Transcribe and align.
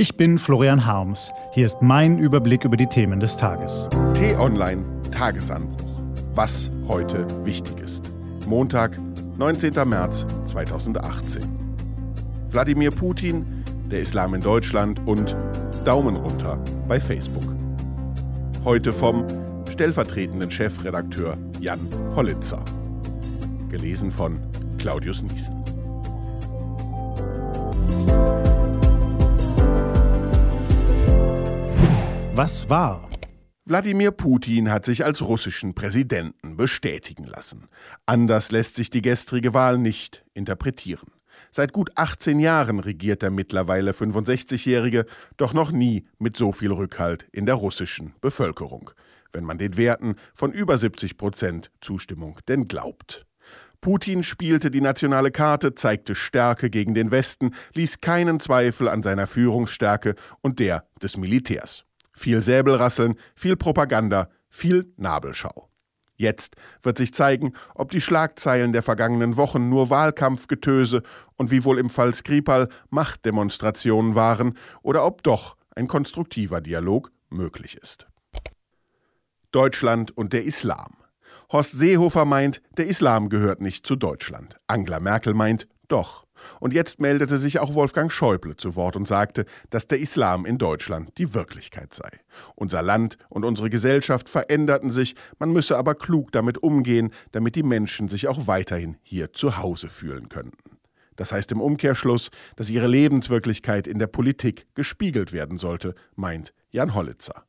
Ich 0.00 0.16
bin 0.16 0.38
Florian 0.38 0.86
Harms. 0.86 1.32
Hier 1.50 1.66
ist 1.66 1.82
mein 1.82 2.18
Überblick 2.18 2.64
über 2.64 2.76
die 2.76 2.86
Themen 2.86 3.18
des 3.18 3.36
Tages. 3.36 3.88
T-Online 4.14 4.84
Tagesanbruch. 5.10 6.00
Was 6.36 6.70
heute 6.86 7.26
wichtig 7.44 7.80
ist. 7.80 8.12
Montag, 8.46 8.96
19. 9.38 9.72
März 9.88 10.24
2018. 10.44 11.42
Wladimir 12.50 12.92
Putin, 12.92 13.44
der 13.90 13.98
Islam 13.98 14.34
in 14.34 14.40
Deutschland 14.40 15.04
und 15.04 15.34
Daumen 15.84 16.14
runter 16.14 16.62
bei 16.86 17.00
Facebook. 17.00 17.52
Heute 18.62 18.92
vom 18.92 19.26
stellvertretenden 19.68 20.52
Chefredakteur 20.52 21.36
Jan 21.58 21.80
Hollitzer. 22.14 22.62
Gelesen 23.68 24.12
von 24.12 24.38
Claudius 24.78 25.22
Niesen. 25.22 25.56
Was 32.38 32.70
war? 32.70 33.10
Wladimir 33.64 34.12
Putin 34.12 34.70
hat 34.70 34.84
sich 34.84 35.04
als 35.04 35.22
russischen 35.22 35.74
Präsidenten 35.74 36.56
bestätigen 36.56 37.24
lassen. 37.24 37.66
Anders 38.06 38.52
lässt 38.52 38.76
sich 38.76 38.90
die 38.90 39.02
gestrige 39.02 39.54
Wahl 39.54 39.76
nicht 39.76 40.24
interpretieren. 40.34 41.10
Seit 41.50 41.72
gut 41.72 41.90
18 41.96 42.38
Jahren 42.38 42.78
regiert 42.78 43.22
der 43.22 43.32
mittlerweile 43.32 43.90
65-Jährige, 43.90 45.04
doch 45.36 45.52
noch 45.52 45.72
nie 45.72 46.06
mit 46.20 46.36
so 46.36 46.52
viel 46.52 46.70
Rückhalt 46.70 47.26
in 47.32 47.44
der 47.44 47.56
russischen 47.56 48.14
Bevölkerung, 48.20 48.92
wenn 49.32 49.42
man 49.42 49.58
den 49.58 49.76
Werten 49.76 50.14
von 50.32 50.52
über 50.52 50.78
70 50.78 51.16
Prozent 51.16 51.72
Zustimmung 51.80 52.38
denn 52.46 52.68
glaubt. 52.68 53.26
Putin 53.80 54.22
spielte 54.22 54.70
die 54.70 54.80
nationale 54.80 55.32
Karte, 55.32 55.74
zeigte 55.74 56.14
Stärke 56.14 56.70
gegen 56.70 56.94
den 56.94 57.10
Westen, 57.10 57.50
ließ 57.74 58.00
keinen 58.00 58.38
Zweifel 58.38 58.88
an 58.88 59.02
seiner 59.02 59.26
Führungsstärke 59.26 60.14
und 60.40 60.60
der 60.60 60.84
des 61.02 61.16
Militärs. 61.16 61.84
Viel 62.18 62.42
Säbelrasseln, 62.42 63.14
viel 63.36 63.56
Propaganda, 63.56 64.28
viel 64.48 64.92
Nabelschau. 64.96 65.68
Jetzt 66.16 66.56
wird 66.82 66.98
sich 66.98 67.14
zeigen, 67.14 67.52
ob 67.76 67.92
die 67.92 68.00
Schlagzeilen 68.00 68.72
der 68.72 68.82
vergangenen 68.82 69.36
Wochen 69.36 69.68
nur 69.68 69.88
Wahlkampfgetöse 69.88 71.04
und 71.36 71.52
wie 71.52 71.62
wohl 71.62 71.78
im 71.78 71.90
Fall 71.90 72.12
Skripal 72.12 72.70
Machtdemonstrationen 72.90 74.16
waren 74.16 74.58
oder 74.82 75.06
ob 75.06 75.22
doch 75.22 75.56
ein 75.76 75.86
konstruktiver 75.86 76.60
Dialog 76.60 77.12
möglich 77.30 77.76
ist. 77.76 78.08
Deutschland 79.52 80.10
und 80.16 80.32
der 80.32 80.44
Islam. 80.44 80.96
Horst 81.52 81.78
Seehofer 81.78 82.24
meint, 82.24 82.62
der 82.76 82.88
Islam 82.88 83.28
gehört 83.28 83.60
nicht 83.60 83.86
zu 83.86 83.94
Deutschland. 83.94 84.56
Angela 84.66 84.98
Merkel 84.98 85.34
meint, 85.34 85.68
doch. 85.86 86.26
Und 86.60 86.72
jetzt 86.72 87.00
meldete 87.00 87.38
sich 87.38 87.58
auch 87.58 87.74
Wolfgang 87.74 88.10
Schäuble 88.10 88.56
zu 88.56 88.76
Wort 88.76 88.96
und 88.96 89.06
sagte, 89.06 89.44
dass 89.70 89.86
der 89.86 89.98
Islam 89.98 90.46
in 90.46 90.58
Deutschland 90.58 91.16
die 91.18 91.34
Wirklichkeit 91.34 91.94
sei. 91.94 92.10
Unser 92.54 92.82
Land 92.82 93.18
und 93.28 93.44
unsere 93.44 93.70
Gesellschaft 93.70 94.28
veränderten 94.28 94.90
sich, 94.90 95.14
man 95.38 95.52
müsse 95.52 95.76
aber 95.76 95.94
klug 95.94 96.32
damit 96.32 96.62
umgehen, 96.62 97.10
damit 97.32 97.56
die 97.56 97.62
Menschen 97.62 98.08
sich 98.08 98.28
auch 98.28 98.46
weiterhin 98.46 98.96
hier 99.02 99.32
zu 99.32 99.58
Hause 99.58 99.88
fühlen 99.88 100.28
könnten. 100.28 100.78
Das 101.16 101.32
heißt 101.32 101.50
im 101.50 101.60
Umkehrschluss, 101.60 102.30
dass 102.54 102.70
ihre 102.70 102.86
Lebenswirklichkeit 102.86 103.88
in 103.88 103.98
der 103.98 104.06
Politik 104.06 104.66
gespiegelt 104.74 105.32
werden 105.32 105.58
sollte, 105.58 105.94
meint 106.14 106.54
Jan 106.70 106.94
Hollitzer. 106.94 107.47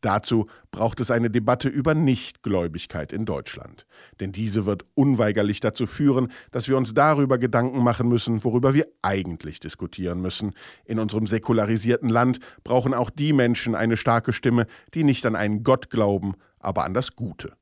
Dazu 0.00 0.46
braucht 0.70 1.00
es 1.00 1.10
eine 1.10 1.28
Debatte 1.28 1.68
über 1.68 1.94
Nichtgläubigkeit 1.94 3.12
in 3.12 3.24
Deutschland. 3.24 3.84
Denn 4.20 4.30
diese 4.30 4.64
wird 4.64 4.84
unweigerlich 4.94 5.58
dazu 5.58 5.86
führen, 5.86 6.28
dass 6.52 6.68
wir 6.68 6.76
uns 6.76 6.94
darüber 6.94 7.36
Gedanken 7.38 7.82
machen 7.82 8.08
müssen, 8.08 8.44
worüber 8.44 8.74
wir 8.74 8.86
eigentlich 9.02 9.58
diskutieren 9.58 10.20
müssen. 10.20 10.54
In 10.84 11.00
unserem 11.00 11.26
säkularisierten 11.26 12.08
Land 12.08 12.38
brauchen 12.62 12.94
auch 12.94 13.10
die 13.10 13.32
Menschen 13.32 13.74
eine 13.74 13.96
starke 13.96 14.32
Stimme, 14.32 14.66
die 14.94 15.02
nicht 15.02 15.26
an 15.26 15.34
einen 15.34 15.64
Gott 15.64 15.90
glauben, 15.90 16.34
aber 16.60 16.84
an 16.84 16.94
das 16.94 17.16
Gute. 17.16 17.54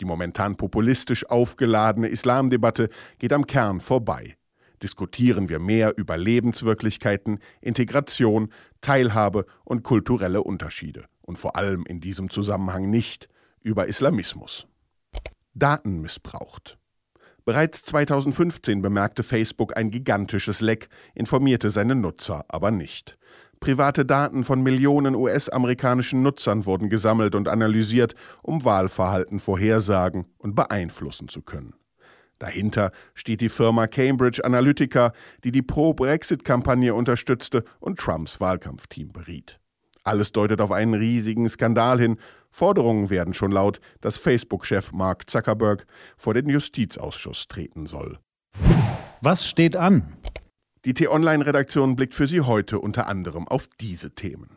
Die 0.00 0.04
momentan 0.04 0.56
populistisch 0.56 1.28
aufgeladene 1.28 2.08
Islamdebatte 2.08 2.90
geht 3.18 3.32
am 3.32 3.46
Kern 3.46 3.80
vorbei. 3.80 4.36
Diskutieren 4.82 5.48
wir 5.48 5.58
mehr 5.58 5.94
über 5.96 6.16
Lebenswirklichkeiten, 6.18 7.40
Integration, 7.62 8.52
Teilhabe 8.80 9.46
und 9.64 9.82
kulturelle 9.82 10.42
Unterschiede 10.42 11.06
und 11.28 11.38
vor 11.38 11.56
allem 11.56 11.84
in 11.86 12.00
diesem 12.00 12.30
Zusammenhang 12.30 12.88
nicht 12.88 13.28
über 13.60 13.86
Islamismus. 13.86 14.66
Daten 15.52 16.00
missbraucht. 16.00 16.78
Bereits 17.44 17.82
2015 17.82 18.80
bemerkte 18.80 19.22
Facebook 19.22 19.76
ein 19.76 19.90
gigantisches 19.90 20.62
Leck, 20.62 20.88
informierte 21.14 21.68
seine 21.68 21.94
Nutzer 21.94 22.46
aber 22.48 22.70
nicht. 22.70 23.18
Private 23.60 24.06
Daten 24.06 24.42
von 24.42 24.62
Millionen 24.62 25.14
US-amerikanischen 25.14 26.22
Nutzern 26.22 26.64
wurden 26.64 26.88
gesammelt 26.88 27.34
und 27.34 27.48
analysiert, 27.48 28.14
um 28.42 28.64
Wahlverhalten 28.64 29.38
vorhersagen 29.38 30.26
und 30.38 30.54
beeinflussen 30.54 31.28
zu 31.28 31.42
können. 31.42 31.74
Dahinter 32.38 32.90
steht 33.14 33.42
die 33.42 33.48
Firma 33.50 33.86
Cambridge 33.86 34.42
Analytica, 34.44 35.12
die 35.44 35.52
die 35.52 35.62
Pro-Brexit-Kampagne 35.62 36.94
unterstützte 36.94 37.64
und 37.80 37.98
Trumps 37.98 38.40
Wahlkampfteam 38.40 39.12
beriet. 39.12 39.60
Alles 40.08 40.32
deutet 40.32 40.62
auf 40.62 40.72
einen 40.72 40.94
riesigen 40.94 41.46
Skandal 41.50 42.00
hin. 42.00 42.16
Forderungen 42.50 43.10
werden 43.10 43.34
schon 43.34 43.50
laut, 43.50 43.78
dass 44.00 44.16
Facebook-Chef 44.16 44.90
Mark 44.92 45.28
Zuckerberg 45.28 45.86
vor 46.16 46.32
den 46.32 46.48
Justizausschuss 46.48 47.46
treten 47.46 47.84
soll. 47.84 48.18
Was 49.20 49.46
steht 49.46 49.76
an? 49.76 50.16
Die 50.86 50.94
T-Online-Redaktion 50.94 51.94
blickt 51.94 52.14
für 52.14 52.26
Sie 52.26 52.40
heute 52.40 52.78
unter 52.78 53.06
anderem 53.06 53.46
auf 53.46 53.68
diese 53.82 54.14
Themen. 54.14 54.48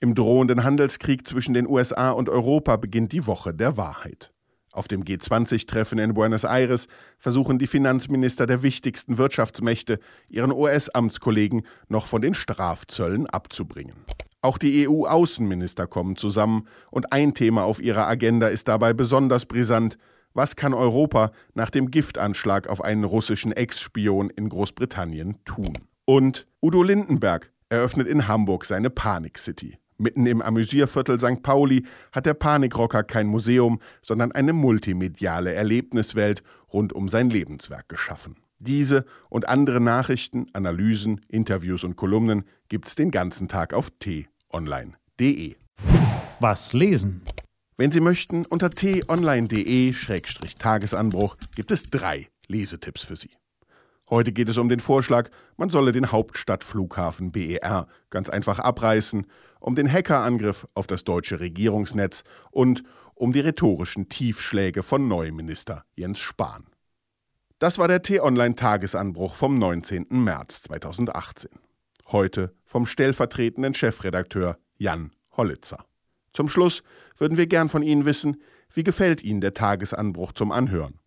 Im 0.00 0.14
drohenden 0.14 0.64
Handelskrieg 0.64 1.26
zwischen 1.26 1.54
den 1.54 1.66
USA 1.66 2.10
und 2.10 2.28
Europa 2.28 2.76
beginnt 2.76 3.12
die 3.12 3.26
Woche 3.26 3.54
der 3.54 3.78
Wahrheit. 3.78 4.34
Auf 4.70 4.86
dem 4.86 5.04
G20-Treffen 5.04 5.98
in 5.98 6.12
Buenos 6.12 6.44
Aires 6.44 6.88
versuchen 7.16 7.58
die 7.58 7.66
Finanzminister 7.66 8.44
der 8.44 8.62
wichtigsten 8.62 9.16
Wirtschaftsmächte, 9.16 9.98
ihren 10.28 10.52
US-Amtskollegen 10.52 11.62
noch 11.88 12.04
von 12.04 12.20
den 12.20 12.34
Strafzöllen 12.34 13.26
abzubringen. 13.26 14.04
Auch 14.42 14.56
die 14.56 14.88
EU-Außenminister 14.88 15.86
kommen 15.86 16.16
zusammen 16.16 16.66
und 16.90 17.12
ein 17.12 17.34
Thema 17.34 17.64
auf 17.64 17.82
ihrer 17.82 18.06
Agenda 18.06 18.48
ist 18.48 18.68
dabei 18.68 18.94
besonders 18.94 19.44
brisant. 19.44 19.98
Was 20.32 20.56
kann 20.56 20.72
Europa 20.72 21.32
nach 21.54 21.68
dem 21.68 21.90
Giftanschlag 21.90 22.68
auf 22.68 22.82
einen 22.82 23.04
russischen 23.04 23.52
Ex-Spion 23.52 24.30
in 24.30 24.48
Großbritannien 24.48 25.36
tun? 25.44 25.80
Und 26.06 26.46
Udo 26.62 26.82
Lindenberg 26.82 27.50
eröffnet 27.68 28.06
in 28.08 28.28
Hamburg 28.28 28.64
seine 28.64 28.88
Panik 28.88 29.38
City. 29.38 29.76
Mitten 29.98 30.24
im 30.24 30.40
Amüsierviertel 30.40 31.20
St. 31.20 31.42
Pauli 31.42 31.84
hat 32.10 32.24
der 32.24 32.32
Panikrocker 32.32 33.02
kein 33.02 33.26
Museum, 33.26 33.80
sondern 34.00 34.32
eine 34.32 34.54
multimediale 34.54 35.52
Erlebniswelt 35.52 36.42
rund 36.72 36.94
um 36.94 37.08
sein 37.08 37.28
Lebenswerk 37.28 37.90
geschaffen. 37.90 38.36
Diese 38.58 39.04
und 39.28 39.48
andere 39.48 39.80
Nachrichten, 39.80 40.46
Analysen, 40.54 41.20
Interviews 41.28 41.84
und 41.84 41.96
Kolumnen 41.96 42.44
gibt's 42.70 42.94
den 42.94 43.10
ganzen 43.10 43.48
Tag 43.48 43.74
auf 43.74 43.90
t-online.de. 43.98 45.56
Was 46.38 46.72
lesen? 46.72 47.20
Wenn 47.76 47.92
Sie 47.92 48.00
möchten, 48.00 48.46
unter 48.46 48.70
t-online.de-tagesanbruch 48.70 51.36
gibt 51.56 51.70
es 51.70 51.90
drei 51.90 52.30
Lesetipps 52.46 53.02
für 53.02 53.16
Sie. 53.16 53.32
Heute 54.08 54.32
geht 54.32 54.48
es 54.48 54.56
um 54.56 54.70
den 54.70 54.80
Vorschlag, 54.80 55.28
man 55.56 55.70
solle 55.70 55.92
den 55.92 56.10
Hauptstadtflughafen 56.10 57.30
BER 57.32 57.86
ganz 58.08 58.30
einfach 58.30 58.58
abreißen, 58.58 59.26
um 59.60 59.74
den 59.74 59.92
Hackerangriff 59.92 60.66
auf 60.74 60.86
das 60.86 61.04
deutsche 61.04 61.40
Regierungsnetz 61.40 62.24
und 62.50 62.82
um 63.14 63.32
die 63.32 63.40
rhetorischen 63.40 64.08
Tiefschläge 64.08 64.82
von 64.82 65.06
Neuminister 65.08 65.84
Jens 65.94 66.20
Spahn. 66.20 66.64
Das 67.58 67.78
war 67.78 67.88
der 67.88 68.02
T-Online-Tagesanbruch 68.02 69.34
vom 69.34 69.56
19. 69.56 70.06
März 70.10 70.62
2018. 70.62 71.50
Heute 72.12 72.54
vom 72.64 72.86
stellvertretenden 72.86 73.74
Chefredakteur 73.74 74.58
Jan 74.78 75.12
Hollitzer. 75.36 75.84
Zum 76.32 76.48
Schluss 76.48 76.82
würden 77.16 77.36
wir 77.36 77.46
gern 77.46 77.68
von 77.68 77.84
Ihnen 77.84 78.04
wissen, 78.04 78.42
wie 78.72 78.82
gefällt 78.82 79.22
Ihnen 79.22 79.40
der 79.40 79.54
Tagesanbruch 79.54 80.32
zum 80.32 80.50
Anhören? 80.50 80.98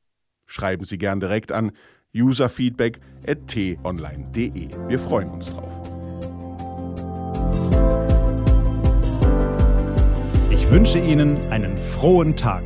Schreiben 0.45 0.85
Sie 0.85 0.97
gern 0.97 1.19
direkt 1.19 1.51
an 1.51 1.73
userfeedback.t-online.de. 2.15 4.69
Wir 4.87 4.99
freuen 4.99 5.29
uns 5.29 5.47
drauf. 5.47 5.81
Ich 10.51 10.71
wünsche 10.71 10.99
Ihnen 10.99 11.51
einen 11.51 11.77
frohen 11.77 12.37
Tag. 12.37 12.63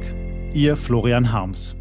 Ihr 0.53 0.75
Florian 0.75 1.31
Harms. 1.31 1.75